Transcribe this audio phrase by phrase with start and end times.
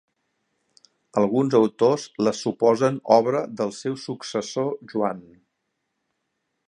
[1.21, 5.23] Alguns autors les suposen obra del seu successor Joan.